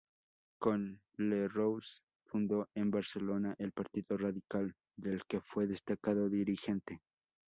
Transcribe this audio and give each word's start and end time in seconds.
Con 0.57 0.99
Lerroux 1.19 1.79
fundó 2.25 2.67
en 2.73 2.89
Barcelona 2.89 3.53
el 3.59 3.71
Partido 3.71 4.17
Radical, 4.17 4.73
del 4.97 5.23
que 5.27 5.39
fue 5.41 5.67
destacado 5.67 6.27
dirigente. 6.27 7.03